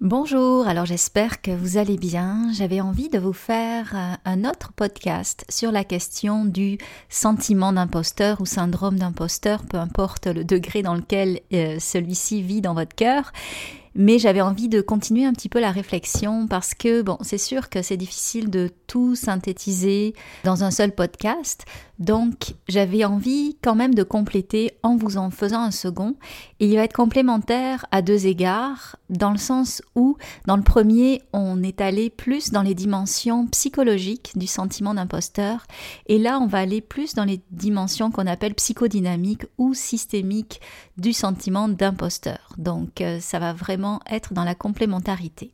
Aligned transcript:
Bonjour, 0.00 0.68
alors 0.68 0.86
j'espère 0.86 1.42
que 1.42 1.50
vous 1.50 1.76
allez 1.76 1.96
bien. 1.96 2.52
J'avais 2.52 2.80
envie 2.80 3.08
de 3.08 3.18
vous 3.18 3.32
faire 3.32 3.96
euh, 3.96 4.14
un 4.24 4.44
autre 4.44 4.70
podcast 4.72 5.44
sur 5.48 5.72
la 5.72 5.82
question 5.82 6.44
du 6.44 6.78
sentiment 7.08 7.72
d'imposteur 7.72 8.40
ou 8.40 8.46
syndrome 8.46 8.96
d'imposteur, 8.96 9.64
peu 9.68 9.76
importe 9.76 10.28
le 10.28 10.44
degré 10.44 10.82
dans 10.82 10.94
lequel 10.94 11.40
euh, 11.52 11.80
celui-ci 11.80 12.42
vit 12.42 12.60
dans 12.60 12.74
votre 12.74 12.94
cœur 12.94 13.32
mais 13.94 14.18
j'avais 14.18 14.40
envie 14.40 14.68
de 14.68 14.80
continuer 14.80 15.24
un 15.24 15.32
petit 15.32 15.48
peu 15.48 15.60
la 15.60 15.70
réflexion 15.70 16.46
parce 16.46 16.74
que, 16.74 17.02
bon, 17.02 17.18
c'est 17.20 17.38
sûr 17.38 17.68
que 17.68 17.82
c'est 17.82 17.96
difficile 17.96 18.50
de 18.50 18.70
tout 18.86 19.14
synthétiser 19.14 20.14
dans 20.44 20.64
un 20.64 20.70
seul 20.70 20.94
podcast, 20.94 21.64
donc 21.98 22.54
j'avais 22.68 23.04
envie 23.04 23.56
quand 23.62 23.74
même 23.74 23.94
de 23.94 24.02
compléter 24.02 24.72
en 24.82 24.96
vous 24.96 25.16
en 25.16 25.30
faisant 25.30 25.62
un 25.62 25.70
second, 25.70 26.14
et 26.60 26.68
il 26.68 26.76
va 26.76 26.84
être 26.84 26.92
complémentaire 26.92 27.86
à 27.90 28.02
deux 28.02 28.26
égards, 28.26 28.96
dans 29.10 29.30
le 29.30 29.38
sens 29.38 29.82
où, 29.94 30.16
dans 30.46 30.56
le 30.56 30.62
premier, 30.62 31.22
on 31.32 31.62
est 31.62 31.80
allé 31.80 32.10
plus 32.10 32.50
dans 32.50 32.62
les 32.62 32.74
dimensions 32.74 33.46
psychologiques 33.46 34.32
du 34.36 34.46
sentiment 34.46 34.94
d'imposteur, 34.94 35.66
et 36.06 36.18
là, 36.18 36.38
on 36.40 36.46
va 36.46 36.58
aller 36.58 36.80
plus 36.80 37.14
dans 37.14 37.24
les 37.24 37.40
dimensions 37.50 38.10
qu'on 38.10 38.26
appelle 38.26 38.54
psychodynamiques 38.54 39.46
ou 39.58 39.74
systémiques 39.74 40.60
du 40.96 41.12
sentiment 41.12 41.68
d'imposteur. 41.68 42.54
Donc, 42.58 43.00
euh, 43.00 43.20
ça 43.20 43.38
va 43.38 43.52
vraiment 43.52 43.77
être 44.10 44.32
dans 44.32 44.44
la 44.44 44.54
complémentarité. 44.54 45.50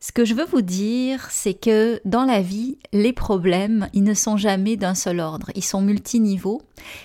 Ce 0.00 0.12
que 0.12 0.24
je 0.24 0.34
veux 0.34 0.44
vous 0.44 0.62
dire, 0.62 1.26
c'est 1.30 1.54
que 1.54 2.00
dans 2.04 2.24
la 2.24 2.40
vie, 2.40 2.78
les 2.92 3.12
problèmes, 3.12 3.88
ils 3.92 4.04
ne 4.04 4.14
sont 4.14 4.36
jamais 4.36 4.76
d'un 4.76 4.94
seul 4.94 5.18
ordre, 5.18 5.50
ils 5.56 5.64
sont 5.64 5.80
multiniveaux. 5.80 6.62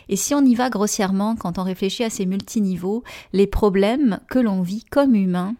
Et 0.10 0.16
si 0.16 0.36
on 0.36 0.46
y 0.46 0.54
va 0.54 0.70
grossièrement, 0.70 1.36
quand 1.36 1.58
on 1.58 1.64
réfléchit 1.64 2.04
à 2.04 2.12
ces 2.12 2.28
multiniveaux, 2.28 3.04
les 3.32 3.48
problèmes 3.48 4.20
que 4.30 4.38
l'on 4.38 4.62
vit 4.62 4.84
comme 4.84 5.16
humains, 5.16 5.56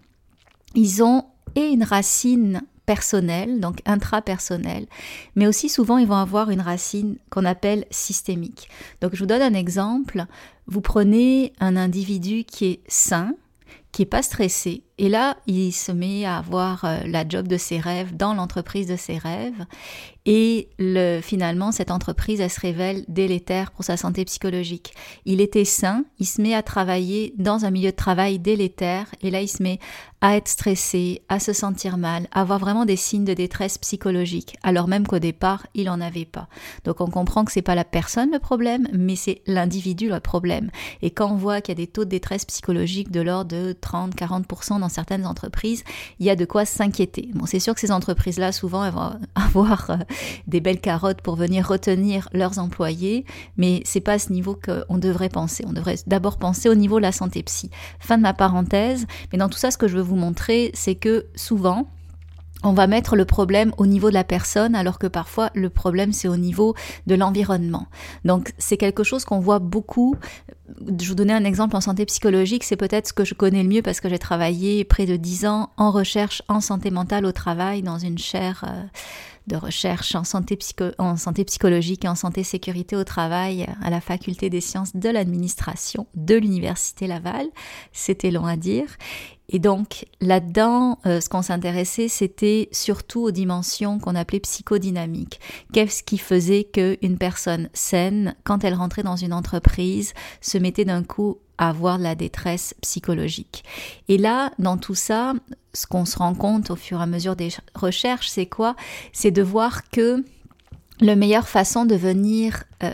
ils 0.76 1.02
ont 1.02 1.26
et 1.56 1.70
une 1.70 1.84
racine 1.84 2.62
personnelle, 2.86 3.60
donc 3.60 3.80
intrapersonnelle, 3.86 4.88
mais 5.36 5.48
aussi 5.48 5.70
souvent 5.70 5.98
ils 5.98 6.08
vont 6.08 6.16
avoir 6.16 6.50
une 6.50 6.62
racine 6.62 7.18
qu'on 7.30 7.46
appelle 7.46 7.86
systémique. 7.92 8.70
Donc 9.02 9.16
je 9.16 9.20
vous 9.20 9.26
donne 9.26 9.42
un 9.42 9.54
exemple. 9.54 10.26
Vous 10.68 10.82
prenez 10.82 11.54
un 11.60 11.78
individu 11.78 12.44
qui 12.44 12.66
est 12.66 12.82
sain, 12.88 13.36
qui 13.94 14.02
est 14.02 14.06
pas 14.08 14.22
stressé. 14.22 14.84
Et 14.98 15.10
là, 15.10 15.38
il 15.48 15.72
se 15.72 15.92
met 15.92 16.26
à 16.26 16.38
avoir 16.38 16.86
euh, 16.86 17.00
la 17.06 17.28
job 17.28 17.48
de 17.48 17.58
ses 17.58 17.80
rêves 17.80 18.16
dans 18.16 18.34
l'entreprise 18.34 18.88
de 18.88 18.96
ses 18.96 19.18
rêves. 19.18 19.66
Et 20.26 20.70
le, 20.78 21.20
finalement, 21.22 21.72
cette 21.72 21.92
entreprise, 21.92 22.40
elle 22.40 22.50
se 22.50 22.60
révèle 22.60 23.04
délétère 23.08 23.72
pour 23.72 23.84
sa 23.84 23.98
santé 23.98 24.24
psychologique. 24.24 24.94
Il 25.26 25.42
était 25.42 25.66
sain, 25.66 26.06
il 26.20 26.26
se 26.26 26.42
met 26.42 26.54
à 26.54 26.64
travailler 26.64 27.34
dans 27.38 27.66
un 27.66 27.72
milieu 27.72 27.92
de 27.92 27.96
travail 27.96 28.40
délétère. 28.40 29.08
Et 29.22 29.32
là, 29.32 29.42
il 29.42 29.50
se 29.50 29.64
met 29.64 29.80
à 30.24 30.38
être 30.38 30.48
stressé, 30.48 31.22
à 31.28 31.38
se 31.38 31.52
sentir 31.52 31.98
mal, 31.98 32.30
à 32.32 32.40
avoir 32.40 32.58
vraiment 32.58 32.86
des 32.86 32.96
signes 32.96 33.26
de 33.26 33.34
détresse 33.34 33.78
psychologique, 33.78 34.56
alors 34.64 34.88
même 34.88 35.06
qu'au 35.06 35.20
départ, 35.20 35.68
il 35.74 35.88
n'en 35.88 36.00
avait 36.00 36.24
pas. 36.24 36.48
Donc 36.86 37.02
on 37.02 37.08
comprend 37.08 37.44
que 37.44 37.52
c'est 37.52 37.62
pas 37.62 37.76
la 37.76 37.84
personne 37.84 38.32
le 38.32 38.40
problème, 38.40 38.88
mais 38.94 39.18
c'est 39.18 39.42
l'individu 39.48 40.08
le 40.08 40.22
problème. 40.22 40.72
Et 41.02 41.12
quand 41.12 41.30
on 41.30 41.36
voit 41.36 41.60
qu'il 41.60 41.78
y 41.78 41.82
a 41.82 41.84
des 41.86 41.92
taux 41.92 42.06
de 42.06 42.10
détresse 42.10 42.46
psychologique 42.46 43.12
de 43.12 43.20
l'ordre 43.20 43.54
de 43.54 43.74
30-40% 43.74 44.80
dans 44.84 44.90
certaines 44.90 45.26
entreprises, 45.26 45.84
il 46.20 46.26
y 46.26 46.30
a 46.30 46.36
de 46.36 46.46
quoi 46.46 46.66
s'inquiéter. 46.66 47.30
Bon, 47.34 47.46
c'est 47.46 47.60
sûr 47.60 47.74
que 47.74 47.80
ces 47.80 47.92
entreprises-là, 47.92 48.52
souvent, 48.52 48.86
elles 48.86 48.94
vont 48.94 49.14
avoir 49.36 49.90
euh, 49.90 49.98
des 50.48 50.60
belles 50.60 50.82
carottes 50.82 51.22
pour 51.22 51.36
venir 51.36 51.68
retenir 51.68 52.30
leurs 52.34 52.60
employés, 52.60 53.26
mais 53.58 53.82
c'est 53.86 54.02
pas 54.02 54.14
à 54.14 54.20
ce 54.20 54.32
niveau 54.32 54.56
qu'on 54.56 54.98
devrait 54.98 55.30
penser. 55.30 55.64
On 55.68 55.74
devrait 55.74 55.98
d'abord 56.08 56.38
penser 56.38 56.70
au 56.70 56.76
niveau 56.76 56.98
de 56.98 57.04
la 57.04 57.12
santé 57.12 57.44
psy. 57.44 57.70
Fin 58.00 58.18
de 58.18 58.24
ma 58.24 58.34
parenthèse, 58.34 59.06
mais 59.32 59.38
dans 59.38 59.50
tout 59.50 59.58
ça, 59.58 59.72
ce 59.72 59.78
que 59.78 59.88
je 59.88 59.96
veux 59.96 60.04
vous 60.04 60.16
montrer, 60.16 60.72
c'est 60.74 60.96
que 60.96 61.26
souvent, 61.36 61.88
on 62.64 62.74
va 62.74 62.88
mettre 62.88 63.16
le 63.16 63.26
problème 63.26 63.74
au 63.78 63.86
niveau 63.86 64.10
de 64.10 64.14
la 64.14 64.24
personne 64.24 64.76
alors 64.76 65.00
que 65.00 65.08
parfois 65.08 65.50
le 65.54 65.70
problème 65.70 66.14
c'est 66.14 66.28
au 66.28 66.38
niveau 66.38 66.76
de 67.08 67.16
l'environnement. 67.16 67.88
Donc 68.26 68.54
c'est 68.58 68.78
quelque 68.78 69.04
chose 69.04 69.26
qu'on 69.26 69.40
voit 69.40 69.60
beaucoup. 69.60 70.16
Je 71.00 71.08
vous 71.08 71.16
donnais 71.16 71.34
un 71.34 71.44
exemple 71.44 71.76
en 71.76 71.82
santé 71.82 72.06
psychologique, 72.06 72.64
c'est 72.64 72.78
peut-être 72.78 73.08
ce 73.08 73.14
que 73.14 73.26
je 73.26 73.34
connais 73.34 73.64
le 73.64 73.70
mieux 73.70 73.82
parce 73.82 74.00
que 74.00 74.10
j'ai 74.10 74.20
travaillé 74.20 74.84
près 74.86 75.06
de 75.06 75.16
10 75.16 75.46
ans 75.46 75.70
en 75.78 75.92
recherche 75.92 76.42
en 76.48 76.62
santé 76.62 76.90
mentale 76.90 77.26
au 77.26 77.32
travail 77.32 77.82
dans 77.82 78.00
une 78.00 78.18
chaire 78.18 78.64
euh, 78.68 78.84
de 79.48 79.56
recherche 79.56 80.16
en 80.16 80.24
santé, 80.24 80.58
en 80.98 81.18
santé 81.18 81.44
psychologique 81.46 82.06
et 82.06 82.08
en 82.08 82.16
santé 82.16 82.44
sécurité 82.44 82.96
au 82.96 83.04
travail 83.04 83.68
à 83.82 83.90
la 83.90 84.00
faculté 84.00 84.50
des 84.50 84.62
sciences 84.62 84.96
de 84.96 85.10
l'administration 85.10 86.08
de 86.16 86.36
l'université 86.36 87.08
Laval. 87.08 87.48
C'était 87.92 88.32
long 88.32 88.46
à 88.46 88.56
dire. 88.56 88.88
Et 89.50 89.60
donc 89.60 90.06
là-dedans, 90.22 91.00
euh, 91.06 91.20
ce 91.20 91.30
qu'on 91.30 91.42
s'intéressait, 91.42 92.08
c'était 92.08 92.70
surtout 92.72 93.22
aux 93.22 93.32
dimensions 93.32 94.00
qu'on 94.00 94.16
appelait 94.16 94.40
psychodynamiques. 94.40 95.40
Qu'est-ce 95.74 96.04
qui 96.04 96.18
faisait 96.18 96.64
qu'une 96.64 97.18
personne 97.18 97.70
saine, 97.74 98.36
quand 98.44 98.64
elle 98.64 98.74
rentrait 98.74 99.04
dans 99.04 99.16
une 99.16 99.34
entreprise, 99.34 100.14
se 100.42 100.58
mettait 100.58 100.86
d'un 100.86 101.04
coup 101.04 101.38
à 101.58 101.70
avoir 101.70 101.98
de 102.00 102.04
la 102.04 102.16
détresse 102.16 102.74
psychologique. 102.82 103.64
Et 104.08 104.18
là, 104.18 104.52
dans 104.60 104.78
tout 104.78 104.96
ça, 104.96 105.34
ce 105.74 105.86
qu'on 105.86 106.06
se 106.06 106.18
rend 106.18 106.34
compte 106.34 106.72
au 106.72 106.76
fur 106.76 107.00
et 107.00 107.04
à 107.04 107.06
mesure 107.06 107.36
des 107.36 107.50
recherches, 107.76 108.30
c'est 108.30 108.48
quoi? 108.48 108.76
C'est 109.12 109.32
de 109.32 109.44
voir 109.44 109.90
que 109.90 110.24
la 111.02 111.16
meilleure 111.16 111.48
façon 111.50 111.86
de 111.86 111.96
venir 111.96 112.64
euh, 112.84 112.92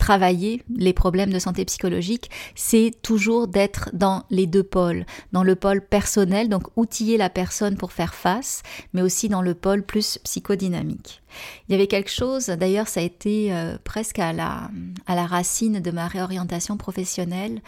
travailler 0.00 0.62
les 0.74 0.92
problèmes 0.92 1.32
de 1.32 1.38
santé 1.38 1.64
psychologique, 1.64 2.30
c'est 2.54 2.92
toujours 3.02 3.46
d'être 3.46 3.90
dans 3.92 4.24
les 4.30 4.46
deux 4.46 4.62
pôles, 4.62 5.04
dans 5.32 5.42
le 5.42 5.54
pôle 5.54 5.80
personnel, 5.82 6.48
donc 6.48 6.64
outiller 6.76 7.16
la 7.16 7.28
personne 7.28 7.76
pour 7.76 7.92
faire 7.92 8.14
face, 8.14 8.62
mais 8.94 9.02
aussi 9.02 9.28
dans 9.28 9.42
le 9.42 9.54
pôle 9.54 9.82
plus 9.82 10.18
psychodynamique. 10.24 11.22
Il 11.68 11.72
y 11.72 11.74
avait 11.74 11.86
quelque 11.86 12.10
chose, 12.10 12.46
d'ailleurs 12.46 12.88
ça 12.88 13.00
a 13.00 13.04
été 13.04 13.52
euh, 13.52 13.76
presque 13.84 14.18
à 14.18 14.32
la, 14.32 14.70
à 15.06 15.14
la 15.14 15.26
racine 15.26 15.80
de 15.80 15.90
ma 15.90 16.08
réorientation 16.08 16.76
professionnelle, 16.76 17.60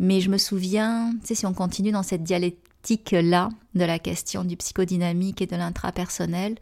mais 0.00 0.20
je 0.20 0.30
me 0.30 0.38
souviens, 0.38 1.12
tu 1.20 1.28
sais, 1.28 1.34
si 1.36 1.46
on 1.46 1.54
continue 1.54 1.92
dans 1.92 2.02
cette 2.02 2.24
dialectique-là 2.24 3.50
de 3.74 3.84
la 3.84 3.98
question 3.98 4.44
du 4.44 4.56
psychodynamique 4.56 5.42
et 5.42 5.46
de 5.46 5.56
l'intrapersonnel, 5.56 6.56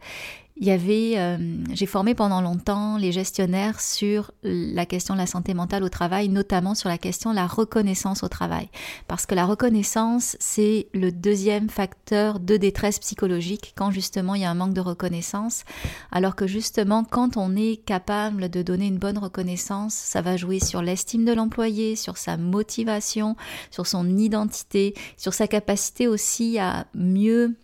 il 0.59 0.65
y 0.65 0.71
avait, 0.71 1.13
euh, 1.17 1.37
j'ai 1.71 1.85
formé 1.85 2.15
pendant 2.15 2.41
longtemps 2.41 2.97
les 2.97 3.11
gestionnaires 3.11 3.79
sur 3.79 4.31
la 4.41 4.87
question 4.87 5.13
de 5.13 5.19
la 5.19 5.27
santé 5.27 5.53
mentale 5.53 5.83
au 5.83 5.89
travail, 5.89 6.29
notamment 6.29 6.73
sur 6.73 6.89
la 6.89 6.97
question 6.97 7.29
de 7.29 7.35
la 7.35 7.45
reconnaissance 7.45 8.23
au 8.23 8.27
travail. 8.27 8.69
Parce 9.07 9.27
que 9.27 9.35
la 9.35 9.45
reconnaissance, 9.45 10.35
c'est 10.39 10.87
le 10.93 11.11
deuxième 11.11 11.69
facteur 11.69 12.39
de 12.39 12.57
détresse 12.57 12.97
psychologique 12.99 13.73
quand 13.75 13.91
justement 13.91 14.33
il 14.33 14.41
y 14.41 14.45
a 14.45 14.51
un 14.51 14.55
manque 14.55 14.73
de 14.73 14.81
reconnaissance. 14.81 15.63
Alors 16.11 16.35
que 16.35 16.47
justement, 16.47 17.03
quand 17.03 17.37
on 17.37 17.55
est 17.55 17.77
capable 17.77 18.49
de 18.49 18.63
donner 18.63 18.87
une 18.87 18.97
bonne 18.97 19.19
reconnaissance, 19.19 19.93
ça 19.93 20.21
va 20.21 20.37
jouer 20.37 20.59
sur 20.59 20.81
l'estime 20.81 21.23
de 21.23 21.33
l'employé, 21.33 21.95
sur 21.95 22.17
sa 22.17 22.35
motivation, 22.35 23.35
sur 23.69 23.85
son 23.85 24.17
identité, 24.17 24.95
sur 25.17 25.35
sa 25.35 25.47
capacité 25.47 26.07
aussi 26.07 26.57
à 26.57 26.87
mieux 26.95 27.55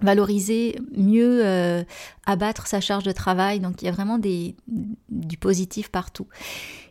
valoriser, 0.00 0.78
mieux 0.96 1.44
euh, 1.44 1.84
abattre 2.26 2.66
sa 2.66 2.80
charge 2.80 3.04
de 3.04 3.12
travail. 3.12 3.60
Donc 3.60 3.82
il 3.82 3.86
y 3.86 3.88
a 3.88 3.92
vraiment 3.92 4.18
du 4.18 5.36
positif 5.38 5.90
partout. 5.90 6.26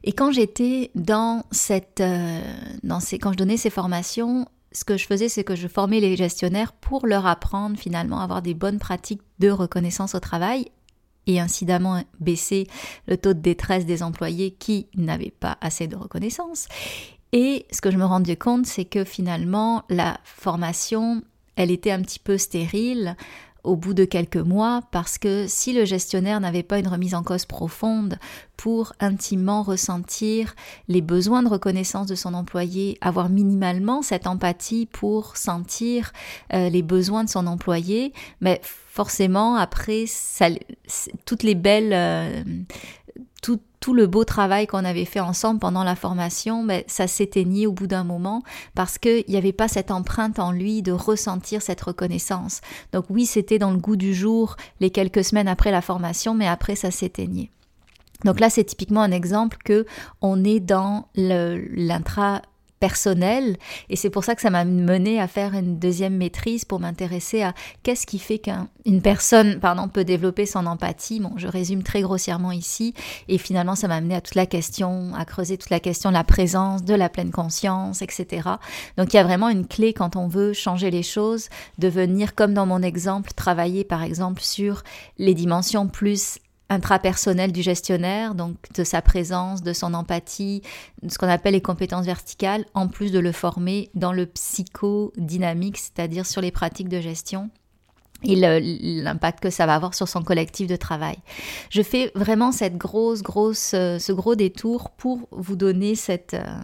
Et 0.04 0.14
quand 0.14 0.32
j'étais 0.32 0.92
dans 0.96 1.44
cette, 1.52 2.02
euh, 2.02 2.42
ces, 3.00 3.20
quand 3.20 3.32
je 3.34 3.38
donnais 3.38 3.58
ces 3.58 3.70
formations, 3.70 4.48
ce 4.72 4.84
que 4.84 4.98
je 4.98 5.06
faisais, 5.06 5.30
c'est 5.30 5.44
que 5.44 5.56
je 5.56 5.68
formais 5.68 6.00
les 6.00 6.16
gestionnaires 6.16 6.74
pour 6.74 7.08
leur 7.08 7.26
apprendre 7.26 7.78
finalement 7.78 8.20
à 8.20 8.24
avoir 8.24 8.42
des 8.42 8.54
bonnes 8.54 8.80
pratiques 8.80 9.22
de 9.40 9.50
reconnaissance 9.50 10.16
au 10.16 10.20
travail 10.20 10.68
et 11.28 11.40
incidemment 11.40 12.04
baisser 12.20 12.68
le 13.08 13.18
taux 13.18 13.34
de 13.34 13.40
détresse 13.40 13.86
des 13.86 14.04
employés 14.04 14.52
qui 14.52 14.88
n'avaient 14.96 15.32
pas 15.32 15.58
assez 15.62 15.88
de 15.88 15.96
reconnaissance. 15.96 16.68
Et 17.32 17.66
ce 17.72 17.82
que 17.82 17.92
je 17.92 17.98
me 17.98 18.06
rendais 18.06 18.36
compte, 18.36 18.66
c'est 18.66 18.86
que 18.86 19.04
finalement, 19.04 19.84
la 19.90 20.20
formation 20.24 21.24
elle 21.56 21.72
était 21.72 21.92
un 21.92 22.02
petit 22.02 22.20
peu 22.20 22.38
stérile 22.38 23.16
au 23.66 23.76
bout 23.76 23.94
de 23.94 24.06
quelques 24.06 24.38
mois 24.38 24.82
parce 24.92 25.18
que 25.18 25.46
si 25.48 25.74
le 25.74 25.86
gestionnaire 25.86 26.40
n'avait 26.40 26.64
pas 26.64 26.80
une 26.80 26.88
remise 26.88 27.16
en 27.16 27.24
cause 27.24 27.46
profonde 27.46 28.18
pour 28.56 28.94
intimement 29.00 29.64
ressentir 29.64 30.56
les 30.88 31.02
besoins 31.02 31.44
de 31.44 31.50
reconnaissance 31.50 32.08
de 32.08 32.16
son 32.16 32.34
employé, 32.34 32.98
avoir 33.02 33.30
minimalement 33.30 34.02
cette 34.02 34.28
empathie 34.28 34.86
pour 34.86 35.36
sentir 35.36 36.14
euh, 36.54 36.70
les 36.70 36.84
besoins 36.84 37.24
de 37.24 37.30
son 37.30 37.48
employé, 37.48 38.14
mais 38.40 38.62
forcément 38.64 39.56
après 39.56 40.06
toutes 41.26 41.44
les 41.44 41.56
belles 41.56 41.94
euh, 41.94 42.44
tout, 43.80 43.94
le 43.94 44.08
beau 44.08 44.24
travail 44.24 44.66
qu'on 44.66 44.84
avait 44.84 45.06
fait 45.06 45.20
ensemble 45.20 45.60
pendant 45.60 45.84
la 45.84 45.96
formation, 45.96 46.64
mais 46.64 46.86
ça 46.88 47.06
s'éteignit 47.06 47.68
au 47.68 47.72
bout 47.72 47.86
d'un 47.86 48.04
moment 48.04 48.42
parce 48.74 48.98
qu'il 48.98 49.24
n'y 49.28 49.38
avait 49.38 49.54
pas 49.54 49.68
cette 49.68 49.92
empreinte 49.92 50.40
en 50.40 50.52
lui 50.52 50.82
de 50.82 50.92
ressentir 50.92 51.62
cette 51.62 51.82
reconnaissance. 51.82 52.62
Donc 52.94 53.06
oui, 53.12 53.28
c'était 53.28 53.60
dans 53.60 53.70
le 53.70 53.78
goût 53.78 53.96
du 53.96 54.16
jour 54.16 54.56
les 54.80 54.90
quelques 54.90 55.24
semaines 55.24 55.48
après 55.48 55.70
la 55.70 55.84
formation, 55.84 56.34
mais 56.34 56.48
après 56.48 56.76
ça 56.76 56.90
s'éteignait. 56.90 57.52
Donc 58.24 58.40
là, 58.40 58.50
c'est 58.50 58.64
typiquement 58.64 59.02
un 59.02 59.12
exemple 59.12 59.58
que 59.64 59.86
on 60.22 60.44
est 60.44 60.60
dans 60.60 61.08
l'intra 61.16 62.42
et 63.90 63.96
c'est 63.96 64.10
pour 64.10 64.24
ça 64.24 64.36
que 64.36 64.42
ça 64.42 64.50
m'a 64.50 64.66
mené 64.66 65.20
à 65.20 65.28
faire 65.28 65.54
une 65.54 65.80
deuxième 65.80 66.16
maîtrise 66.16 66.66
pour 66.66 66.80
m'intéresser 66.80 67.44
à 67.44 67.54
qu'est-ce 67.84 68.06
qui 68.06 68.20
fait 68.20 68.40
qu'une 68.40 69.02
personne 69.02 69.60
pardon 69.60 69.88
peut 69.88 70.04
développer 70.04 70.46
son 70.46 70.66
empathie. 70.66 71.20
Bon 71.20 71.34
je 71.38 71.48
résume 71.48 71.84
très 71.84 72.02
grossièrement 72.02 72.52
ici. 72.52 72.94
Et 73.28 73.38
finalement 73.38 73.76
ça 73.76 73.88
m'a 73.88 74.02
mené 74.02 74.16
à 74.16 74.22
toute 74.22 74.36
la 74.36 74.46
question 74.46 75.14
à 75.16 75.26
creuser 75.26 75.58
toute 75.58 75.70
la 75.70 75.80
question 75.80 76.10
de 76.10 76.16
la 76.16 76.24
présence 76.24 76.84
de 76.84 76.94
la 76.94 77.10
pleine 77.10 77.32
conscience 77.32 78.02
etc 78.02 78.50
donc 78.98 79.14
il 79.14 79.18
y 79.18 79.20
a 79.20 79.24
vraiment 79.24 79.50
une 79.50 79.68
clé 79.68 79.94
quand 79.94 80.16
on 80.16 80.28
veut 80.28 80.54
changer 80.54 80.92
les 80.92 81.04
choses 81.04 81.50
de 81.78 81.88
venir 81.88 82.36
comme 82.36 82.54
dans 82.54 82.66
mon 82.66 82.82
exemple 82.82 83.32
travailler 83.36 83.84
par 83.84 84.04
exemple 84.04 84.42
sur 84.42 84.84
les 85.18 85.34
dimensions 85.34 85.88
plus 85.88 86.40
intrapersonnel 86.70 87.52
du 87.52 87.62
gestionnaire, 87.62 88.36
donc 88.36 88.56
de 88.74 88.84
sa 88.84 89.02
présence, 89.02 89.62
de 89.62 89.74
son 89.74 89.94
empathie, 89.94 90.62
de 91.04 91.12
ce 91.12 91.18
qu'on 91.18 91.30
appelle 91.30 91.54
les 91.54 91.62
compétences 91.62 92.06
verticales, 92.06 92.66
en 92.74 92.88
plus 92.88 93.12
de 93.12 93.20
le 93.20 93.32
former 93.32 93.90
dans 93.94 94.14
le 94.14 94.26
psychodynamique, 94.26 95.78
c'est-à-dire 95.78 96.26
sur 96.26 96.42
les 96.42 96.52
pratiques 96.52 96.90
de 96.90 97.02
gestion 97.02 97.50
et 98.24 98.36
l'impact 98.36 99.42
que 99.42 99.50
ça 99.50 99.66
va 99.66 99.76
avoir 99.76 99.94
sur 99.94 100.08
son 100.08 100.24
collectif 100.24 100.68
de 100.68 100.76
travail. 100.76 101.18
Je 101.70 101.82
fais 101.82 102.12
vraiment 102.16 102.52
cette 102.52 102.78
grosse, 102.78 103.22
grosse, 103.22 103.74
euh, 103.74 104.00
ce 104.00 104.12
gros 104.12 104.36
détour 104.36 104.92
pour 104.92 105.28
vous 105.32 105.56
donner 105.56 105.94
euh, 106.10 106.58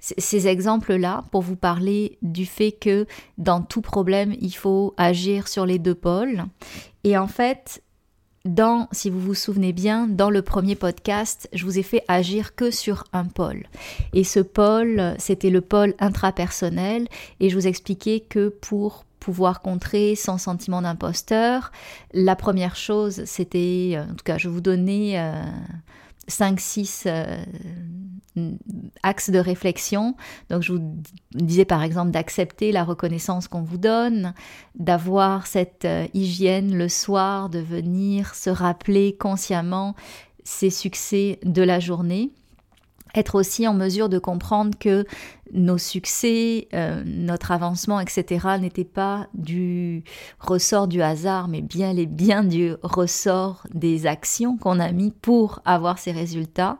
ces 0.00 0.46
exemples-là, 0.46 1.24
pour 1.30 1.42
vous 1.42 1.56
parler 1.56 2.18
du 2.22 2.46
fait 2.46 2.72
que 2.72 3.06
dans 3.38 3.60
tout 3.60 3.82
problème, 3.82 4.34
il 4.40 4.54
faut 4.54 4.94
agir 4.96 5.48
sur 5.48 5.66
les 5.66 5.78
deux 5.78 5.94
pôles. 5.94 6.44
Et 7.02 7.18
en 7.18 7.26
fait, 7.26 7.82
dans, 8.44 8.88
si 8.92 9.08
vous 9.08 9.20
vous 9.20 9.34
souvenez 9.34 9.72
bien, 9.72 10.06
dans 10.06 10.28
le 10.28 10.42
premier 10.42 10.74
podcast, 10.74 11.48
je 11.54 11.64
vous 11.64 11.78
ai 11.78 11.82
fait 11.82 12.04
agir 12.08 12.54
que 12.54 12.70
sur 12.70 13.04
un 13.12 13.24
pôle. 13.24 13.64
Et 14.12 14.22
ce 14.22 14.40
pôle, 14.40 15.14
c'était 15.18 15.50
le 15.50 15.62
pôle 15.62 15.94
intrapersonnel, 15.98 17.08
et 17.40 17.48
je 17.48 17.54
vous 17.54 17.66
expliquais 17.66 18.20
que 18.20 18.48
pour 18.48 19.06
pouvoir 19.18 19.62
contrer 19.62 20.14
son 20.14 20.36
sentiment 20.36 20.82
d'imposteur, 20.82 21.72
la 22.12 22.36
première 22.36 22.76
chose, 22.76 23.22
c'était, 23.24 23.98
en 23.98 24.14
tout 24.14 24.24
cas, 24.24 24.36
je 24.36 24.50
vous 24.50 24.60
donnais 24.60 25.18
euh, 25.18 25.42
5-6 26.28 27.08
axes 29.02 29.30
de 29.30 29.38
réflexion. 29.38 30.16
Donc 30.50 30.62
je 30.62 30.72
vous 30.72 31.02
disais 31.34 31.64
par 31.64 31.82
exemple 31.82 32.10
d'accepter 32.10 32.72
la 32.72 32.84
reconnaissance 32.84 33.48
qu'on 33.48 33.62
vous 33.62 33.78
donne, 33.78 34.34
d'avoir 34.74 35.46
cette 35.46 35.84
euh, 35.84 36.06
hygiène 36.14 36.76
le 36.76 36.88
soir, 36.88 37.48
de 37.48 37.60
venir 37.60 38.34
se 38.34 38.50
rappeler 38.50 39.16
consciemment 39.16 39.94
ses 40.44 40.70
succès 40.70 41.38
de 41.44 41.62
la 41.62 41.80
journée 41.80 42.30
être 43.14 43.36
aussi 43.36 43.66
en 43.68 43.74
mesure 43.74 44.08
de 44.08 44.18
comprendre 44.18 44.76
que 44.78 45.04
nos 45.52 45.78
succès, 45.78 46.68
euh, 46.74 47.02
notre 47.04 47.52
avancement, 47.52 48.00
etc., 48.00 48.46
n'étaient 48.60 48.84
pas 48.84 49.28
du 49.34 50.02
ressort 50.40 50.88
du 50.88 51.02
hasard, 51.02 51.48
mais 51.48 51.60
bien 51.60 51.92
les 51.92 52.06
bien 52.06 52.44
du 52.44 52.72
ressort 52.82 53.66
des 53.72 54.06
actions 54.06 54.56
qu'on 54.56 54.80
a 54.80 54.92
mis 54.92 55.10
pour 55.10 55.60
avoir 55.64 55.98
ces 55.98 56.12
résultats. 56.12 56.78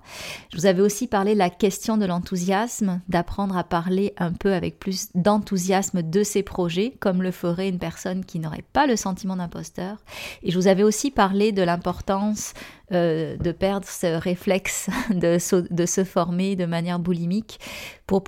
Je 0.53 0.59
vous 0.59 0.67
avais 0.67 0.83
aussi 0.83 1.07
parlé 1.07 1.35
de 1.35 1.39
la 1.39 1.51
question 1.51 1.97
de 1.97 2.07
l'enthousiasme, 2.07 3.01
d'apprendre 3.09 3.57
à 3.57 3.65
parler 3.65 4.15
un 4.19 4.33
peu 4.33 4.53
avec 4.53 4.79
plus 4.79 5.09
d'enthousiasme 5.15 6.03
de 6.03 6.23
ses 6.23 6.43
projets, 6.43 6.95
comme 7.01 7.23
le 7.23 7.31
ferait 7.31 7.69
une 7.69 7.79
personne 7.79 8.25
qui 8.25 8.39
n'aurait 8.39 8.65
pas 8.73 8.87
le 8.87 8.97
sentiment 8.97 9.37
d'imposteur. 9.37 9.99
Et 10.43 10.51
je 10.51 10.59
vous 10.59 10.67
avais 10.67 10.83
aussi 10.83 11.11
parlé 11.11 11.53
de 11.53 11.63
l'importance 11.63 12.55
euh, 12.93 13.39
de 13.39 13.51
perdre 13.51 13.87
ce 13.89 14.19
réflexe 14.19 14.91
de, 15.11 15.39
de 15.75 15.87
se 15.87 16.05
former 16.05 16.55
de 16.55 16.67
manière 16.67 16.99
boulimique 16.99 17.59
pour 18.07 18.23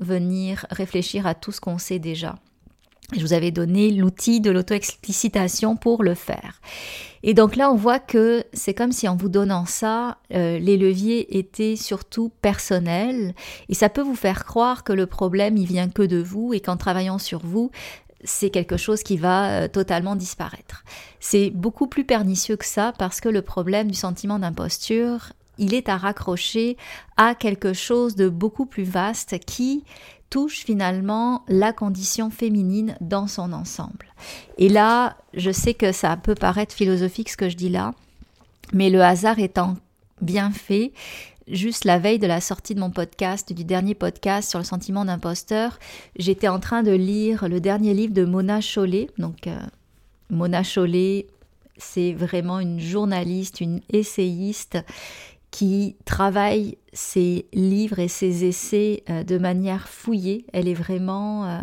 venir 0.00 0.66
réfléchir 0.70 1.26
à 1.26 1.34
tout 1.34 1.52
ce 1.52 1.60
qu'on 1.60 1.78
sait 1.78 1.98
déjà. 1.98 2.36
Je 3.16 3.22
vous 3.22 3.32
avais 3.32 3.50
donné 3.50 3.90
l'outil 3.90 4.40
de 4.40 4.50
l'auto-explicitation 4.50 5.76
pour 5.76 6.02
le 6.02 6.14
faire. 6.14 6.60
Et 7.22 7.32
donc 7.32 7.56
là, 7.56 7.70
on 7.70 7.74
voit 7.74 8.00
que 8.00 8.44
c'est 8.52 8.74
comme 8.74 8.92
si 8.92 9.08
en 9.08 9.16
vous 9.16 9.30
donnant 9.30 9.64
ça, 9.64 10.18
euh, 10.34 10.58
les 10.58 10.76
leviers 10.76 11.38
étaient 11.38 11.76
surtout 11.76 12.30
personnels. 12.42 13.34
Et 13.70 13.74
ça 13.74 13.88
peut 13.88 14.02
vous 14.02 14.14
faire 14.14 14.44
croire 14.44 14.84
que 14.84 14.92
le 14.92 15.06
problème, 15.06 15.56
il 15.56 15.66
vient 15.66 15.88
que 15.88 16.02
de 16.02 16.18
vous 16.18 16.52
et 16.52 16.60
qu'en 16.60 16.76
travaillant 16.76 17.18
sur 17.18 17.40
vous, 17.40 17.70
c'est 18.24 18.50
quelque 18.50 18.76
chose 18.76 19.02
qui 19.02 19.16
va 19.16 19.50
euh, 19.50 19.68
totalement 19.68 20.14
disparaître. 20.14 20.84
C'est 21.18 21.50
beaucoup 21.50 21.86
plus 21.86 22.04
pernicieux 22.04 22.56
que 22.56 22.66
ça 22.66 22.92
parce 22.98 23.22
que 23.22 23.30
le 23.30 23.42
problème 23.42 23.90
du 23.90 23.96
sentiment 23.96 24.38
d'imposture, 24.38 25.32
il 25.58 25.74
est 25.74 25.88
à 25.88 25.96
raccrocher 25.96 26.76
à 27.16 27.34
quelque 27.34 27.72
chose 27.72 28.16
de 28.16 28.28
beaucoup 28.28 28.66
plus 28.66 28.84
vaste 28.84 29.38
qui 29.40 29.84
touche 30.30 30.64
finalement 30.64 31.42
la 31.48 31.72
condition 31.72 32.30
féminine 32.30 32.96
dans 33.00 33.26
son 33.26 33.52
ensemble. 33.52 34.06
Et 34.58 34.68
là, 34.68 35.16
je 35.34 35.50
sais 35.50 35.74
que 35.74 35.92
ça 35.92 36.16
peut 36.16 36.34
paraître 36.34 36.74
philosophique 36.74 37.30
ce 37.30 37.36
que 37.36 37.48
je 37.48 37.56
dis 37.56 37.70
là, 37.70 37.94
mais 38.72 38.90
le 38.90 39.02
hasard 39.02 39.38
étant 39.38 39.76
bien 40.20 40.50
fait, 40.50 40.92
juste 41.46 41.84
la 41.84 41.98
veille 41.98 42.18
de 42.18 42.26
la 42.26 42.40
sortie 42.40 42.74
de 42.74 42.80
mon 42.80 42.90
podcast, 42.90 43.52
du 43.52 43.64
dernier 43.64 43.94
podcast 43.94 44.50
sur 44.50 44.58
le 44.58 44.64
sentiment 44.64 45.04
d'imposteur, 45.04 45.78
j'étais 46.16 46.48
en 46.48 46.60
train 46.60 46.82
de 46.82 46.92
lire 46.92 47.48
le 47.48 47.60
dernier 47.60 47.94
livre 47.94 48.12
de 48.12 48.24
Mona 48.24 48.60
Chollet. 48.60 49.08
Donc, 49.18 49.46
euh, 49.46 49.58
Mona 50.30 50.62
Chollet, 50.62 51.26
c'est 51.78 52.12
vraiment 52.12 52.60
une 52.60 52.80
journaliste, 52.80 53.60
une 53.60 53.80
essayiste 53.90 54.78
qui 55.50 55.96
travaille 56.04 56.76
ses 56.92 57.46
livres 57.52 57.98
et 57.98 58.08
ses 58.08 58.44
essais 58.44 59.02
euh, 59.08 59.24
de 59.24 59.38
manière 59.38 59.88
fouillée. 59.88 60.46
Elle 60.52 60.68
est 60.68 60.74
vraiment 60.74 61.46
euh, 61.46 61.60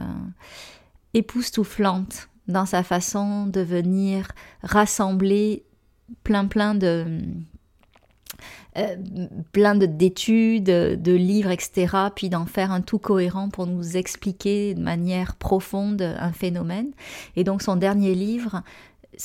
époustouflante 1.13 2.29
dans 2.47 2.65
sa 2.65 2.83
façon 2.83 3.47
de 3.47 3.61
venir 3.61 4.31
rassembler 4.63 5.63
plein 6.23 6.45
plein 6.45 6.75
de 6.75 7.19
euh, 8.77 8.97
plein 9.53 9.75
d'études, 9.75 10.65
de, 10.65 11.11
livres, 11.13 11.51
etc., 11.51 11.95
puis 12.13 12.27
d'en 12.27 12.45
faire 12.45 12.71
un 12.73 12.81
tout 12.81 12.99
cohérent 12.99 13.47
pour 13.47 13.67
nous 13.67 13.95
expliquer 13.95 14.73
de 14.73 14.81
manière 14.81 15.35
profonde 15.35 16.01
un 16.01 16.33
phénomène. 16.33 16.91
Et 17.37 17.45
donc 17.45 17.61
son 17.61 17.77
dernier 17.77 18.13
livre, 18.13 18.63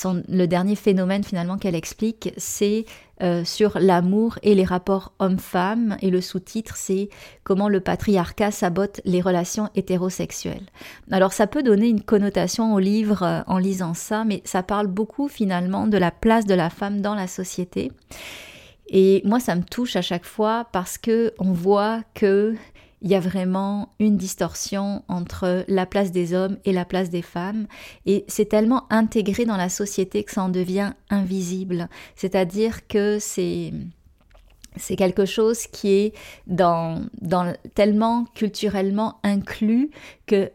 le 0.04 0.46
dernier 0.46 0.76
phénomène 0.76 1.24
finalement 1.24 1.58
qu'elle 1.58 1.74
explique, 1.74 2.32
c'est 2.36 2.84
euh, 3.22 3.44
sur 3.44 3.78
l'amour 3.78 4.38
et 4.42 4.54
les 4.54 4.64
rapports 4.64 5.12
hommes-femmes, 5.18 5.96
et 6.00 6.10
le 6.10 6.20
sous-titre 6.20 6.76
c'est 6.76 7.08
comment 7.44 7.68
le 7.68 7.80
patriarcat 7.80 8.50
sabote 8.50 9.00
les 9.04 9.20
relations 9.20 9.68
hétérosexuelles. 9.74 10.66
Alors 11.10 11.32
ça 11.32 11.46
peut 11.46 11.62
donner 11.62 11.88
une 11.88 12.02
connotation 12.02 12.74
au 12.74 12.78
livre 12.78 13.22
euh, 13.22 13.40
en 13.46 13.58
lisant 13.58 13.94
ça, 13.94 14.24
mais 14.24 14.42
ça 14.44 14.62
parle 14.62 14.86
beaucoup 14.86 15.28
finalement 15.28 15.86
de 15.86 15.98
la 15.98 16.10
place 16.10 16.46
de 16.46 16.54
la 16.54 16.70
femme 16.70 17.00
dans 17.00 17.14
la 17.14 17.26
société. 17.26 17.92
Et 18.90 19.22
moi, 19.24 19.38
ça 19.38 19.54
me 19.54 19.62
touche 19.62 19.94
à 19.96 20.02
chaque 20.02 20.24
fois 20.24 20.66
parce 20.72 20.98
que 20.98 21.32
on 21.38 21.52
voit 21.52 22.02
que 22.14 22.56
il 23.02 23.10
y 23.10 23.14
a 23.14 23.20
vraiment 23.20 23.90
une 23.98 24.16
distorsion 24.16 25.02
entre 25.08 25.64
la 25.68 25.86
place 25.86 26.12
des 26.12 26.34
hommes 26.34 26.58
et 26.64 26.72
la 26.72 26.84
place 26.84 27.10
des 27.10 27.22
femmes. 27.22 27.66
Et 28.06 28.24
c'est 28.28 28.48
tellement 28.48 28.84
intégré 28.90 29.44
dans 29.46 29.56
la 29.56 29.68
société 29.68 30.22
que 30.22 30.32
ça 30.32 30.42
en 30.42 30.48
devient 30.48 30.92
invisible. 31.08 31.88
C'est-à-dire 32.14 32.86
que 32.86 33.18
c'est 33.18 33.72
c'est 34.76 34.94
quelque 34.94 35.24
chose 35.24 35.66
qui 35.66 35.92
est 35.92 36.14
dans, 36.46 37.04
dans, 37.20 37.52
tellement 37.74 38.24
culturellement 38.36 39.18
inclus 39.24 39.90
que 40.26 40.52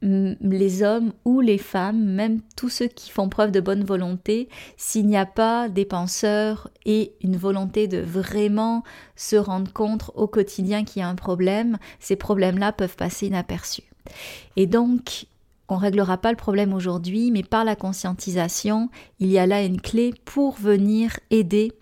les 0.00 0.82
hommes 0.82 1.12
ou 1.24 1.40
les 1.40 1.58
femmes, 1.58 2.04
même 2.04 2.40
tous 2.56 2.68
ceux 2.68 2.86
qui 2.86 3.10
font 3.10 3.28
preuve 3.28 3.50
de 3.50 3.60
bonne 3.60 3.84
volonté, 3.84 4.48
s'il 4.76 5.06
n'y 5.06 5.16
a 5.16 5.26
pas 5.26 5.68
des 5.68 5.84
penseurs 5.84 6.70
et 6.84 7.14
une 7.20 7.36
volonté 7.36 7.88
de 7.88 7.98
vraiment 7.98 8.84
se 9.16 9.36
rendre 9.36 9.72
compte 9.72 10.10
au 10.14 10.28
quotidien 10.28 10.84
qu'il 10.84 11.00
y 11.00 11.04
a 11.04 11.08
un 11.08 11.16
problème, 11.16 11.78
ces 11.98 12.16
problèmes-là 12.16 12.72
peuvent 12.72 12.96
passer 12.96 13.26
inaperçus. 13.26 13.90
Et 14.56 14.66
donc, 14.66 15.26
on 15.68 15.76
ne 15.76 15.80
réglera 15.80 16.16
pas 16.16 16.30
le 16.30 16.36
problème 16.36 16.72
aujourd'hui, 16.72 17.30
mais 17.30 17.42
par 17.42 17.64
la 17.64 17.76
conscientisation, 17.76 18.88
il 19.18 19.28
y 19.28 19.38
a 19.38 19.46
là 19.46 19.62
une 19.62 19.80
clé 19.80 20.14
pour 20.24 20.54
venir 20.54 21.18
aider 21.30 21.72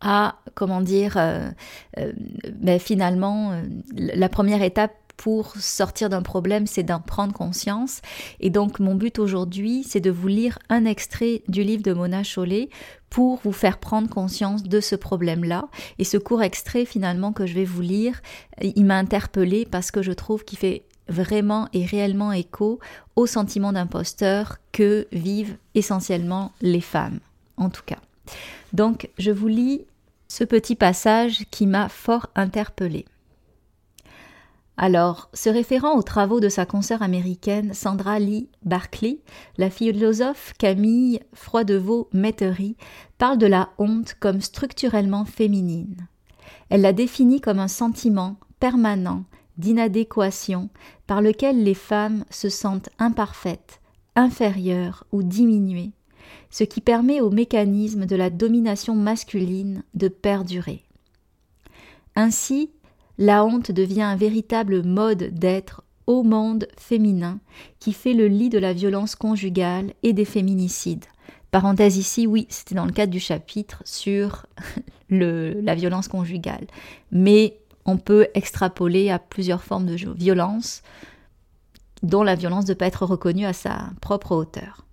à, 0.00 0.36
comment 0.54 0.80
dire, 0.82 1.16
euh, 1.16 1.50
euh, 1.98 2.12
ben 2.52 2.78
finalement, 2.78 3.52
euh, 3.52 3.62
la 3.96 4.28
première 4.28 4.62
étape 4.62 4.92
pour 5.16 5.56
sortir 5.56 6.08
d'un 6.08 6.22
problème, 6.22 6.66
c'est 6.66 6.82
d'en 6.82 7.00
prendre 7.00 7.32
conscience. 7.32 8.00
Et 8.40 8.50
donc 8.50 8.80
mon 8.80 8.94
but 8.94 9.18
aujourd'hui, 9.18 9.84
c'est 9.88 10.00
de 10.00 10.10
vous 10.10 10.28
lire 10.28 10.58
un 10.68 10.84
extrait 10.84 11.42
du 11.48 11.62
livre 11.62 11.82
de 11.82 11.92
Mona 11.92 12.22
Chollet 12.22 12.68
pour 13.10 13.40
vous 13.44 13.52
faire 13.52 13.78
prendre 13.78 14.08
conscience 14.08 14.62
de 14.62 14.80
ce 14.80 14.96
problème-là. 14.96 15.68
Et 15.98 16.04
ce 16.04 16.18
court 16.18 16.42
extrait 16.42 16.84
finalement 16.84 17.32
que 17.32 17.46
je 17.46 17.54
vais 17.54 17.64
vous 17.64 17.80
lire, 17.80 18.20
il 18.60 18.84
m'a 18.84 18.98
interpellé 18.98 19.66
parce 19.70 19.90
que 19.90 20.02
je 20.02 20.12
trouve 20.12 20.44
qu'il 20.44 20.58
fait 20.58 20.84
vraiment 21.08 21.68
et 21.72 21.84
réellement 21.84 22.32
écho 22.32 22.80
au 23.14 23.26
sentiment 23.26 23.72
d'imposteur 23.72 24.58
que 24.72 25.06
vivent 25.12 25.56
essentiellement 25.74 26.52
les 26.60 26.80
femmes, 26.80 27.20
en 27.56 27.70
tout 27.70 27.84
cas. 27.86 27.98
Donc 28.72 29.08
je 29.18 29.30
vous 29.30 29.48
lis 29.48 29.86
ce 30.28 30.44
petit 30.44 30.74
passage 30.74 31.44
qui 31.50 31.66
m'a 31.66 31.88
fort 31.88 32.26
interpellé. 32.34 33.06
Alors, 34.78 35.30
se 35.32 35.48
référant 35.48 35.96
aux 35.96 36.02
travaux 36.02 36.38
de 36.38 36.50
sa 36.50 36.66
consoeur 36.66 37.00
américaine 37.00 37.72
Sandra 37.72 38.18
Lee 38.18 38.50
Barclay, 38.62 39.20
la 39.56 39.70
philosophe 39.70 40.52
Camille 40.58 41.20
Froidevaux-Mettery 41.32 42.76
parle 43.16 43.38
de 43.38 43.46
la 43.46 43.70
honte 43.78 44.14
comme 44.20 44.42
structurellement 44.42 45.24
féminine. 45.24 46.08
Elle 46.68 46.82
la 46.82 46.92
définit 46.92 47.40
comme 47.40 47.58
un 47.58 47.68
sentiment 47.68 48.36
permanent 48.60 49.24
d'inadéquation 49.56 50.68
par 51.06 51.22
lequel 51.22 51.64
les 51.64 51.74
femmes 51.74 52.24
se 52.28 52.50
sentent 52.50 52.90
imparfaites, 52.98 53.80
inférieures 54.14 55.04
ou 55.10 55.22
diminuées, 55.22 55.92
ce 56.50 56.64
qui 56.64 56.82
permet 56.82 57.22
au 57.22 57.30
mécanisme 57.30 58.04
de 58.04 58.16
la 58.16 58.28
domination 58.28 58.94
masculine 58.94 59.82
de 59.94 60.08
perdurer. 60.08 60.82
Ainsi, 62.14 62.70
la 63.18 63.44
honte 63.44 63.70
devient 63.70 64.02
un 64.02 64.16
véritable 64.16 64.82
mode 64.82 65.34
d'être 65.34 65.82
au 66.06 66.22
monde 66.22 66.68
féminin 66.78 67.40
qui 67.80 67.92
fait 67.92 68.14
le 68.14 68.28
lit 68.28 68.48
de 68.48 68.58
la 68.58 68.72
violence 68.72 69.14
conjugale 69.14 69.92
et 70.02 70.12
des 70.12 70.24
féminicides. 70.24 71.04
Parenthèse 71.50 71.96
ici, 71.96 72.26
oui, 72.26 72.46
c'était 72.50 72.74
dans 72.74 72.84
le 72.84 72.92
cadre 72.92 73.12
du 73.12 73.20
chapitre 73.20 73.82
sur 73.84 74.46
la 75.10 75.74
violence 75.74 76.08
conjugale. 76.08 76.66
Mais 77.10 77.58
on 77.84 77.96
peut 77.96 78.28
extrapoler 78.34 79.10
à 79.10 79.18
plusieurs 79.18 79.62
formes 79.62 79.86
de 79.86 79.94
violence, 79.94 80.82
dont 82.02 82.22
la 82.22 82.34
violence 82.34 82.64
de 82.64 82.72
ne 82.72 82.78
pas 82.78 82.86
être 82.86 83.06
reconnue 83.06 83.46
à 83.46 83.52
sa 83.52 83.90
propre 84.00 84.32
hauteur. 84.32 84.85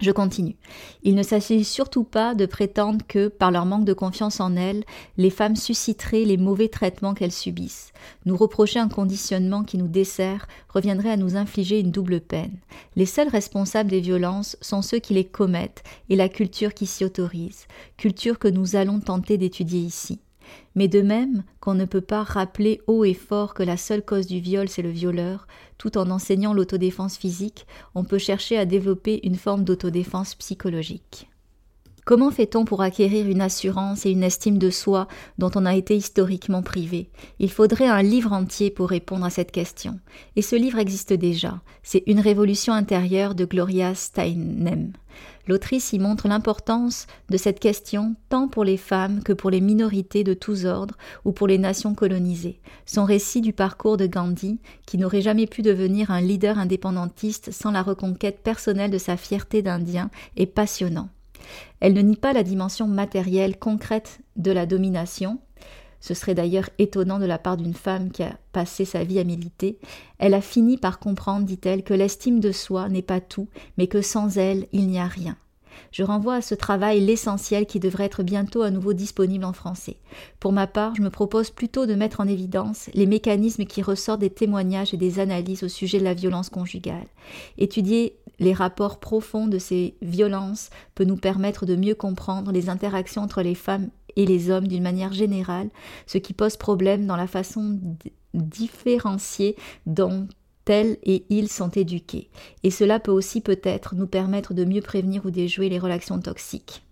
Je 0.00 0.12
continue. 0.12 0.56
Il 1.02 1.14
ne 1.14 1.22
s'agit 1.22 1.62
surtout 1.62 2.04
pas 2.04 2.34
de 2.34 2.46
prétendre 2.46 3.04
que, 3.06 3.28
par 3.28 3.50
leur 3.50 3.66
manque 3.66 3.84
de 3.84 3.92
confiance 3.92 4.40
en 4.40 4.56
elles, 4.56 4.84
les 5.18 5.28
femmes 5.28 5.56
susciteraient 5.56 6.24
les 6.24 6.38
mauvais 6.38 6.68
traitements 6.68 7.12
qu'elles 7.12 7.32
subissent. 7.32 7.92
Nous 8.24 8.36
reprocher 8.36 8.78
un 8.78 8.88
conditionnement 8.88 9.62
qui 9.62 9.76
nous 9.76 9.88
dessert 9.88 10.48
reviendrait 10.70 11.10
à 11.10 11.18
nous 11.18 11.36
infliger 11.36 11.80
une 11.80 11.90
double 11.90 12.22
peine. 12.22 12.56
Les 12.96 13.04
seuls 13.04 13.28
responsables 13.28 13.90
des 13.90 14.00
violences 14.00 14.56
sont 14.62 14.80
ceux 14.80 15.00
qui 15.00 15.12
les 15.12 15.26
commettent 15.26 15.82
et 16.08 16.16
la 16.16 16.30
culture 16.30 16.72
qui 16.72 16.86
s'y 16.86 17.04
autorise, 17.04 17.66
culture 17.98 18.38
que 18.38 18.48
nous 18.48 18.76
allons 18.76 19.00
tenter 19.00 19.36
d'étudier 19.36 19.80
ici. 19.80 20.20
Mais 20.74 20.88
de 20.88 21.02
même 21.02 21.44
qu'on 21.60 21.74
ne 21.74 21.84
peut 21.84 22.00
pas 22.00 22.22
rappeler 22.22 22.80
haut 22.86 23.04
et 23.04 23.14
fort 23.14 23.54
que 23.54 23.62
la 23.62 23.76
seule 23.76 24.04
cause 24.04 24.26
du 24.26 24.40
viol 24.40 24.68
c'est 24.68 24.82
le 24.82 24.90
violeur, 24.90 25.46
tout 25.78 25.98
en 25.98 26.10
enseignant 26.10 26.52
l'autodéfense 26.52 27.16
physique, 27.16 27.66
on 27.94 28.04
peut 28.04 28.18
chercher 28.18 28.56
à 28.58 28.66
développer 28.66 29.20
une 29.24 29.36
forme 29.36 29.64
d'autodéfense 29.64 30.34
psychologique. 30.34 31.30
Comment 32.06 32.30
fait-on 32.30 32.64
pour 32.64 32.82
acquérir 32.82 33.28
une 33.28 33.40
assurance 33.40 34.04
et 34.04 34.10
une 34.10 34.24
estime 34.24 34.58
de 34.58 34.70
soi 34.70 35.06
dont 35.38 35.50
on 35.54 35.66
a 35.66 35.76
été 35.76 35.94
historiquement 35.96 36.62
privé? 36.62 37.10
Il 37.38 37.52
faudrait 37.52 37.86
un 37.86 38.02
livre 38.02 38.32
entier 38.32 38.70
pour 38.70 38.88
répondre 38.88 39.24
à 39.24 39.30
cette 39.30 39.52
question. 39.52 40.00
Et 40.34 40.42
ce 40.42 40.56
livre 40.56 40.78
existe 40.78 41.12
déjà. 41.12 41.60
C'est 41.82 42.02
Une 42.06 42.18
révolution 42.18 42.72
intérieure 42.72 43.34
de 43.34 43.44
Gloria 43.44 43.94
Steinem. 43.94 44.92
L'autrice 45.50 45.92
y 45.92 45.98
montre 45.98 46.28
l'importance 46.28 47.08
de 47.28 47.36
cette 47.36 47.58
question 47.58 48.14
tant 48.28 48.46
pour 48.46 48.62
les 48.62 48.76
femmes 48.76 49.20
que 49.20 49.32
pour 49.32 49.50
les 49.50 49.60
minorités 49.60 50.22
de 50.22 50.32
tous 50.32 50.64
ordres 50.64 50.96
ou 51.24 51.32
pour 51.32 51.48
les 51.48 51.58
nations 51.58 51.96
colonisées. 51.96 52.60
Son 52.86 53.04
récit 53.04 53.40
du 53.40 53.52
parcours 53.52 53.96
de 53.96 54.06
Gandhi, 54.06 54.60
qui 54.86 54.96
n'aurait 54.96 55.22
jamais 55.22 55.48
pu 55.48 55.62
devenir 55.62 56.12
un 56.12 56.20
leader 56.20 56.56
indépendantiste 56.56 57.50
sans 57.50 57.72
la 57.72 57.82
reconquête 57.82 58.44
personnelle 58.44 58.92
de 58.92 58.98
sa 58.98 59.16
fierté 59.16 59.60
d'Indien, 59.60 60.12
est 60.36 60.46
passionnant. 60.46 61.08
Elle 61.80 61.94
ne 61.94 62.02
nie 62.02 62.14
pas 62.14 62.32
la 62.32 62.44
dimension 62.44 62.86
matérielle 62.86 63.58
concrète 63.58 64.20
de 64.36 64.52
la 64.52 64.66
domination, 64.66 65.40
ce 66.00 66.14
serait 66.14 66.34
d'ailleurs 66.34 66.70
étonnant 66.78 67.18
de 67.18 67.26
la 67.26 67.38
part 67.38 67.56
d'une 67.56 67.74
femme 67.74 68.10
qui 68.10 68.22
a 68.22 68.36
passé 68.52 68.84
sa 68.84 69.04
vie 69.04 69.18
à 69.18 69.24
militer. 69.24 69.78
Elle 70.18 70.34
a 70.34 70.40
fini 70.40 70.76
par 70.76 70.98
comprendre, 70.98 71.46
dit-elle, 71.46 71.84
que 71.84 71.94
l'estime 71.94 72.40
de 72.40 72.52
soi 72.52 72.88
n'est 72.88 73.02
pas 73.02 73.20
tout, 73.20 73.48
mais 73.78 73.86
que 73.86 74.02
sans 74.02 74.38
elle, 74.38 74.66
il 74.72 74.86
n'y 74.86 74.98
a 74.98 75.06
rien. 75.06 75.36
Je 75.92 76.02
renvoie 76.02 76.36
à 76.36 76.42
ce 76.42 76.54
travail 76.54 77.00
l'essentiel 77.00 77.66
qui 77.66 77.80
devrait 77.80 78.04
être 78.04 78.22
bientôt 78.22 78.62
à 78.62 78.70
nouveau 78.70 78.92
disponible 78.92 79.44
en 79.44 79.52
français. 79.52 79.96
Pour 80.38 80.52
ma 80.52 80.66
part, 80.66 80.94
je 80.94 81.02
me 81.02 81.10
propose 81.10 81.50
plutôt 81.50 81.86
de 81.86 81.94
mettre 81.94 82.20
en 82.20 82.28
évidence 82.28 82.90
les 82.94 83.06
mécanismes 83.06 83.64
qui 83.64 83.82
ressortent 83.82 84.20
des 84.20 84.30
témoignages 84.30 84.94
et 84.94 84.98
des 84.98 85.18
analyses 85.18 85.62
au 85.62 85.68
sujet 85.68 85.98
de 85.98 86.04
la 86.04 86.14
violence 86.14 86.50
conjugale. 86.50 87.06
Étudier 87.58 88.16
les 88.38 88.54
rapports 88.54 89.00
profonds 89.00 89.46
de 89.46 89.58
ces 89.58 89.94
violences 90.00 90.70
peut 90.94 91.04
nous 91.04 91.16
permettre 91.16 91.66
de 91.66 91.76
mieux 91.76 91.94
comprendre 91.94 92.52
les 92.52 92.68
interactions 92.68 93.22
entre 93.22 93.42
les 93.42 93.54
femmes 93.54 93.90
et 94.16 94.26
les 94.26 94.50
hommes 94.50 94.68
d'une 94.68 94.82
manière 94.82 95.12
générale, 95.12 95.68
ce 96.06 96.18
qui 96.18 96.32
pose 96.32 96.56
problème 96.56 97.06
dans 97.06 97.16
la 97.16 97.26
façon 97.26 97.78
différenciée 98.34 99.56
dont 99.86 100.28
elles 100.70 100.98
et 101.02 101.24
ils 101.28 101.48
sont 101.48 101.70
éduqués. 101.70 102.30
Et 102.62 102.70
cela 102.70 103.00
peut 103.00 103.10
aussi 103.10 103.40
peut-être 103.40 103.94
nous 103.94 104.06
permettre 104.06 104.54
de 104.54 104.64
mieux 104.64 104.80
prévenir 104.80 105.26
ou 105.26 105.30
déjouer 105.30 105.68
les 105.68 105.78
relations 105.78 106.20
toxiques. 106.20 106.82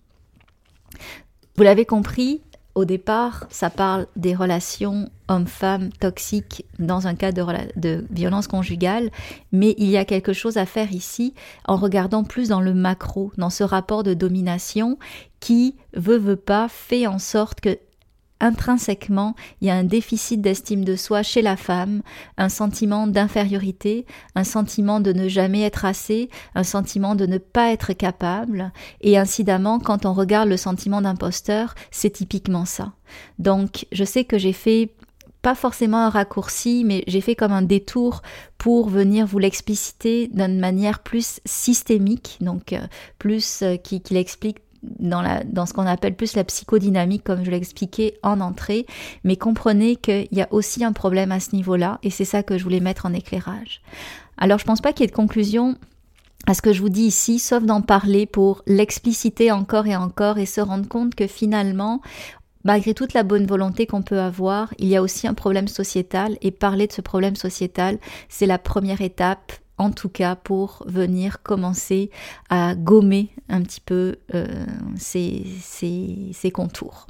Vous 1.56 1.62
l'avez 1.62 1.84
compris, 1.84 2.42
au 2.78 2.84
départ, 2.84 3.48
ça 3.50 3.70
parle 3.70 4.06
des 4.14 4.36
relations 4.36 5.10
hommes-femmes 5.26 5.90
toxiques 5.98 6.64
dans 6.78 7.08
un 7.08 7.16
cas 7.16 7.32
de, 7.32 7.44
de, 7.74 8.06
violence 8.08 8.46
conjugale, 8.46 9.10
mais 9.50 9.74
il 9.78 9.88
y 9.88 9.96
a 9.96 10.04
quelque 10.04 10.32
chose 10.32 10.58
à 10.58 10.64
faire 10.64 10.92
ici 10.92 11.34
en 11.66 11.74
regardant 11.74 12.22
plus 12.22 12.50
dans 12.50 12.60
le 12.60 12.74
macro, 12.74 13.32
dans 13.36 13.50
ce 13.50 13.64
rapport 13.64 14.04
de 14.04 14.14
domination 14.14 14.96
qui, 15.40 15.74
veut, 15.92 16.18
veut 16.18 16.36
pas, 16.36 16.68
fait 16.68 17.08
en 17.08 17.18
sorte 17.18 17.60
que 17.60 17.80
intrinsèquement, 18.40 19.34
il 19.60 19.68
y 19.68 19.70
a 19.70 19.74
un 19.74 19.84
déficit 19.84 20.40
d'estime 20.40 20.84
de 20.84 20.96
soi 20.96 21.22
chez 21.22 21.42
la 21.42 21.56
femme, 21.56 22.02
un 22.36 22.48
sentiment 22.48 23.06
d'infériorité, 23.06 24.06
un 24.34 24.44
sentiment 24.44 25.00
de 25.00 25.12
ne 25.12 25.28
jamais 25.28 25.62
être 25.62 25.84
assez, 25.84 26.30
un 26.54 26.64
sentiment 26.64 27.14
de 27.14 27.26
ne 27.26 27.38
pas 27.38 27.72
être 27.72 27.92
capable, 27.92 28.72
et 29.00 29.18
incidemment, 29.18 29.78
quand 29.78 30.06
on 30.06 30.12
regarde 30.12 30.48
le 30.48 30.56
sentiment 30.56 31.00
d'imposteur, 31.00 31.74
c'est 31.90 32.10
typiquement 32.10 32.64
ça. 32.64 32.92
Donc, 33.38 33.86
je 33.92 34.04
sais 34.04 34.24
que 34.24 34.38
j'ai 34.38 34.52
fait 34.52 34.92
pas 35.42 35.54
forcément 35.54 35.98
un 35.98 36.10
raccourci, 36.10 36.82
mais 36.84 37.04
j'ai 37.06 37.20
fait 37.20 37.34
comme 37.34 37.52
un 37.52 37.62
détour 37.62 38.22
pour 38.58 38.88
venir 38.88 39.26
vous 39.26 39.38
l'expliciter 39.38 40.28
d'une 40.28 40.58
manière 40.58 40.98
plus 40.98 41.40
systémique, 41.44 42.38
donc 42.40 42.72
euh, 42.72 42.80
plus 43.18 43.62
euh, 43.62 43.76
qui, 43.76 44.00
qui 44.00 44.14
l'explique 44.14 44.58
dans, 44.82 45.66
ce 45.66 45.72
qu'on 45.72 45.86
appelle 45.86 46.14
plus 46.14 46.34
la 46.34 46.44
psychodynamique, 46.44 47.24
comme 47.24 47.44
je 47.44 47.50
l'expliquais 47.50 48.14
en 48.22 48.40
entrée, 48.40 48.86
mais 49.24 49.36
comprenez 49.36 49.96
qu'il 49.96 50.28
y 50.32 50.42
a 50.42 50.48
aussi 50.50 50.84
un 50.84 50.92
problème 50.92 51.32
à 51.32 51.40
ce 51.40 51.54
niveau-là, 51.54 51.98
et 52.02 52.10
c'est 52.10 52.24
ça 52.24 52.42
que 52.42 52.58
je 52.58 52.64
voulais 52.64 52.80
mettre 52.80 53.06
en 53.06 53.12
éclairage. 53.12 53.82
Alors 54.36 54.58
je 54.58 54.64
pense 54.64 54.80
pas 54.80 54.92
qu'il 54.92 55.04
y 55.04 55.08
ait 55.08 55.10
de 55.10 55.16
conclusion 55.16 55.76
à 56.46 56.54
ce 56.54 56.62
que 56.62 56.72
je 56.72 56.80
vous 56.80 56.88
dis 56.88 57.02
ici, 57.02 57.38
sauf 57.38 57.64
d'en 57.64 57.82
parler 57.82 58.26
pour 58.26 58.62
l'expliciter 58.66 59.50
encore 59.50 59.86
et 59.86 59.96
encore 59.96 60.38
et 60.38 60.46
se 60.46 60.60
rendre 60.60 60.88
compte 60.88 61.14
que 61.14 61.26
finalement, 61.26 62.00
malgré 62.64 62.94
toute 62.94 63.12
la 63.12 63.22
bonne 63.22 63.46
volonté 63.46 63.86
qu'on 63.86 64.02
peut 64.02 64.20
avoir, 64.20 64.72
il 64.78 64.88
y 64.88 64.96
a 64.96 65.02
aussi 65.02 65.26
un 65.26 65.34
problème 65.34 65.68
sociétal 65.68 66.38
et 66.40 66.50
parler 66.50 66.86
de 66.86 66.92
ce 66.92 67.00
problème 67.00 67.36
sociétal, 67.36 67.98
c'est 68.28 68.46
la 68.46 68.58
première 68.58 69.00
étape 69.00 69.52
en 69.78 69.90
tout 69.90 70.08
cas 70.08 70.36
pour 70.36 70.82
venir 70.86 71.42
commencer 71.42 72.10
à 72.50 72.74
gommer 72.74 73.30
un 73.48 73.62
petit 73.62 73.80
peu 73.80 74.16
euh, 74.34 74.66
ces, 74.96 76.50
contours. 76.52 77.06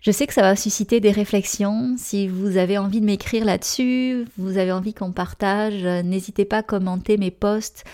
Je 0.00 0.10
sais 0.12 0.26
que 0.26 0.34
ça 0.34 0.42
va 0.42 0.54
susciter 0.54 1.00
des 1.00 1.10
réflexions. 1.10 1.96
Si 1.98 2.28
vous 2.28 2.56
avez 2.56 2.78
envie 2.78 3.00
de 3.00 3.06
m'écrire 3.06 3.44
là-dessus, 3.44 4.24
vous 4.38 4.56
avez 4.56 4.70
envie 4.70 4.94
qu'on 4.94 5.10
partage, 5.10 5.84
n'hésitez 6.04 6.44
pas 6.44 6.58
à 6.58 6.62
commenter 6.62 7.16
mes 7.16 7.32
posts 7.32 7.84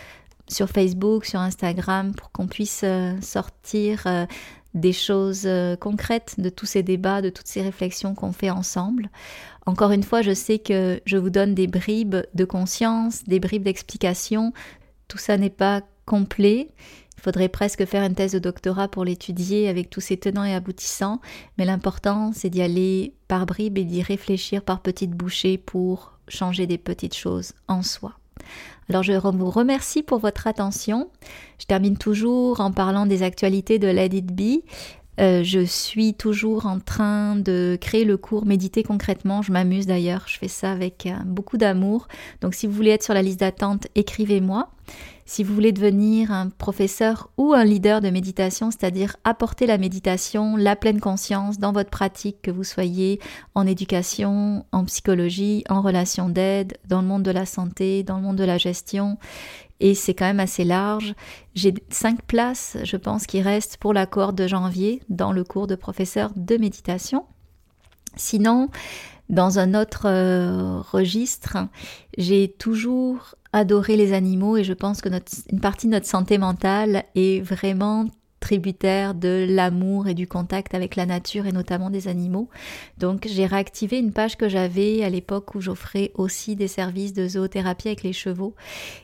sur 0.49 0.69
Facebook, 0.69 1.25
sur 1.25 1.41
Instagram, 1.41 2.15
pour 2.15 2.31
qu'on 2.31 2.47
puisse 2.47 2.83
euh, 2.85 3.15
sortir 3.21 4.03
euh, 4.07 4.27
des 4.75 4.93
choses 4.93 5.43
euh, 5.45 5.77
concrètes 5.77 6.37
de 6.39 6.49
tous 6.49 6.67
ces 6.67 6.83
débats, 6.83 7.23
de 7.23 7.31
toutes 7.31 7.47
ces 7.47 7.63
réflexions 7.63 8.15
qu'on 8.15 8.33
fait 8.33 8.51
ensemble. 8.51 9.11
Encore 9.67 9.93
une 9.93 10.03
fois, 10.03 10.23
je 10.23 10.35
sais 10.35 10.59
que 10.59 11.01
je 11.05 11.17
vous 11.17 11.31
donne 11.31 11.55
des 11.55 11.67
bribes 11.67 12.17
de 12.35 12.45
conscience, 12.45 13.25
des 13.25 13.41
bribes 13.41 13.65
d'explication. 13.65 14.53
Tout 15.09 15.19
ça 15.19 15.37
n'est 15.37 15.51
pas 15.51 15.83
complet. 16.07 16.71
Il 17.19 17.23
faudrait 17.23 17.49
presque 17.49 17.85
faire 17.85 18.03
une 18.03 18.15
thèse 18.15 18.33
de 18.33 18.39
doctorat 18.39 18.89
pour 18.89 19.05
l'étudier 19.05 19.69
avec 19.69 19.91
tous 19.91 20.01
ses 20.01 20.17
tenants 20.17 20.45
et 20.45 20.55
aboutissants, 20.55 21.21
mais 21.57 21.65
l'important 21.65 22.33
c'est 22.35 22.51
d'y 22.51 22.63
aller 22.63 23.15
par 23.29 23.47
bribes 23.47 23.79
et 23.79 23.85
d'y 23.85 24.03
réfléchir 24.03 24.63
par 24.63 24.81
petites 24.81 25.13
bouchées 25.13 25.59
pour 25.59 26.19
changer 26.27 26.67
des 26.67 26.79
petites 26.79 27.15
choses 27.15 27.53
en 27.69 27.83
soi. 27.83 28.19
Alors 28.89 29.03
je 29.03 29.13
vous 29.13 29.51
remercie 29.51 30.03
pour 30.03 30.19
votre 30.19 30.47
attention. 30.47 31.09
Je 31.59 31.67
termine 31.67 31.97
toujours 31.97 32.61
en 32.61 32.73
parlant 32.73 33.07
des 33.07 33.23
actualités 33.23 33.79
de 33.79 33.89
Let 33.89 34.11
It. 34.13 34.65
Euh, 35.21 35.43
je 35.43 35.61
suis 35.61 36.15
toujours 36.15 36.67
en 36.67 36.81
train 36.81 37.37
de 37.37 37.77
créer 37.81 38.05
le 38.05 38.17
cours 38.17 38.47
Méditer 38.47 38.83
concrètement. 38.83 39.43
Je 39.43 39.53
m'amuse 39.53 39.87
d'ailleurs, 39.87 40.25
je 40.27 40.39
fais 40.39 40.49
ça 40.49 40.73
avec 40.73 41.07
euh, 41.07 41.13
beaucoup 41.27 41.59
d'amour. 41.59 42.09
Donc 42.41 42.55
si 42.55 42.67
vous 42.67 42.73
voulez 42.73 42.91
être 42.91 43.03
sur 43.03 43.15
la 43.15 43.23
liste 43.23 43.41
d'attente, 43.41 43.89
écrivez-moi. 43.95 44.71
Si 45.25 45.45
vous 45.45 45.55
voulez 45.55 45.73
devenir 45.73 46.33
un 46.33 46.49
professeur 46.49 47.31
ou 47.37 47.53
un 47.55 47.65
leader 47.65 48.01
de 48.01 48.11
méditation, 48.11 48.71
c'est-à-dire 48.71 49.17
apporter 49.23 49.67
la 49.67 49.79
méditation, 49.79 50.57
la 50.57 50.77
pleine 50.77 51.01
conscience 51.01 51.59
dans 51.59 51.73
votre 51.73 51.91
pratique, 51.91 52.43
que 52.43 52.51
vous 52.51 52.65
soyez 52.65 53.21
en 53.55 53.67
éducation, 53.67 54.67
en 54.73 54.85
psychologie, 54.85 55.63
en 55.69 55.81
relation 55.81 56.29
d'aide, 56.29 56.77
dans 56.89 57.01
le 57.01 57.07
monde 57.07 57.23
de 57.23 57.31
la 57.31 57.47
santé, 57.47 58.03
dans 58.03 58.17
le 58.17 58.23
monde 58.23 58.37
de 58.37 58.45
la 58.45 58.59
gestion, 58.59 59.17
et 59.83 59.95
c'est 59.97 60.15
quand 60.15 60.25
même 60.25 60.41
assez 60.41 60.65
large. 60.65 61.15
J'ai 61.55 61.75
cinq 61.91 62.23
places, 62.23 62.79
je 62.85 62.97
pense, 62.97 63.27
qui 63.27 63.43
restent 63.43 63.77
pour 63.77 63.93
la 63.93 64.07
cohorte 64.07 64.37
de 64.37 64.47
janvier 64.47 65.03
dans 65.09 65.33
le 65.33 65.43
cours 65.43 65.67
de 65.67 65.75
professeur 65.75 66.31
de 66.37 66.57
méditation. 66.57 67.27
Sinon, 68.15 68.69
dans 69.29 69.59
un 69.59 69.75
autre 69.75 70.07
euh, 70.07 70.81
registre, 70.81 71.59
j'ai 72.17 72.55
toujours 72.59 73.35
adoré 73.53 73.97
les 73.97 74.13
animaux 74.13 74.57
et 74.57 74.63
je 74.63 74.73
pense 74.73 75.01
que 75.01 75.09
une 75.51 75.61
partie 75.61 75.89
de 75.89 75.93
notre 75.93 76.07
santé 76.07 76.39
mentale 76.39 77.05
est 77.17 77.41
vraiment 77.41 78.07
tributaire 78.43 79.15
de 79.15 79.47
l'amour 79.49 80.09
et 80.09 80.15
du 80.15 80.27
contact 80.27 80.75
avec 80.75 80.97
la 80.97 81.07
nature 81.07 81.47
et 81.47 81.53
notamment 81.53 81.89
des 81.89 82.09
animaux. 82.09 82.51
Donc 82.99 83.27
j'ai 83.27 83.47
réactivé 83.47 83.99
une 83.99 84.13
page 84.13 84.37
que 84.37 84.49
j'avais 84.49 85.03
à 85.03 85.09
l'époque 85.09 85.55
où 85.55 85.61
j'offrais 85.61 86.11
aussi 86.15 86.57
des 86.57 86.69
services 86.69 87.15
de 87.15 87.27
zoothérapie 87.27 87.89
avec 87.89 88.03
les 88.03 88.13
chevaux 88.13 88.55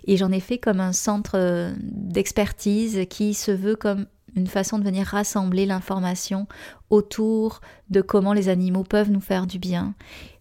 et 0.07 0.17
j'en 0.17 0.33
ai 0.33 0.41
fait 0.41 0.59
comme 0.59 0.81
un 0.81 0.93
centre 0.93 1.37
euh, 1.37 1.73
d'expertise 1.81 3.07
qui 3.09 3.33
se 3.33 3.53
veut 3.53 3.77
comme 3.77 4.07
une 4.39 4.47
façon 4.47 4.79
de 4.79 4.85
venir 4.85 5.07
rassembler 5.07 5.67
l'information 5.67 6.47
autour 6.91 7.61
de 7.91 8.01
comment 8.01 8.33
les 8.33 8.49
animaux 8.49 8.85
peuvent 8.85 9.11
nous 9.11 9.21
faire 9.21 9.47
du 9.47 9.59
bien 9.59 9.95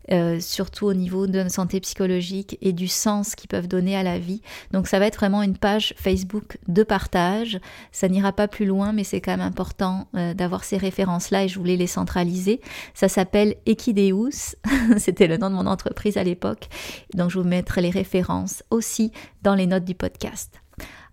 euh, 0.10 0.40
surtout 0.40 0.86
au 0.86 0.94
niveau 0.94 1.28
de 1.28 1.34
notre 1.34 1.52
santé 1.52 1.82
psychologique 1.82 2.58
et 2.62 2.72
du 2.72 2.88
sens 2.88 3.36
qu'ils 3.36 3.50
peuvent 3.50 3.68
donner 3.68 3.98
à 3.98 4.04
la 4.04 4.20
vie. 4.20 4.42
Donc 4.72 4.88
ça 4.88 5.00
va 5.00 5.06
être 5.06 5.18
vraiment 5.18 5.44
une 5.44 5.58
page 5.58 5.94
Facebook 5.98 6.58
de 6.70 6.84
partage. 6.84 7.60
Ça 7.92 8.08
n'ira 8.08 8.32
pas 8.32 8.48
plus 8.48 8.66
loin, 8.66 8.94
mais 8.94 9.04
c'est 9.04 9.20
quand 9.20 9.32
même 9.32 9.42
important 9.42 10.08
euh, 10.16 10.34
d'avoir 10.34 10.64
ces 10.64 10.78
références-là 10.78 11.44
et 11.44 11.48
je 11.50 11.60
voulais 11.60 11.76
les 11.76 11.88
centraliser. 11.88 12.62
Ça 12.94 13.10
s'appelle 13.10 13.56
Equideus, 13.66 14.56
c'était 14.98 15.28
le 15.28 15.38
nom 15.38 15.50
de 15.50 15.56
mon 15.56 15.68
entreprise 15.68 16.16
à 16.16 16.24
l'époque. 16.24 16.70
Donc 17.14 17.30
je 17.30 17.40
vous 17.40 17.48
mettrai 17.48 17.82
les 17.82 17.90
références 17.90 18.64
aussi 18.72 19.12
dans 19.44 19.56
les 19.56 19.68
notes 19.68 19.86
du 19.86 19.96
podcast. 19.96 20.62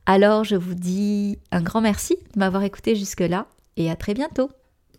Alors 0.07 0.45
je 0.45 0.57
vous 0.57 0.75
dis 0.75 1.38
un 1.51 1.62
grand 1.62 1.81
merci 1.81 2.17
de 2.35 2.38
m'avoir 2.38 2.62
écouté 2.62 2.95
jusque-là 2.95 3.47
et 3.77 3.90
à 3.90 3.97
très 3.97 4.14
bientôt. 4.14 4.51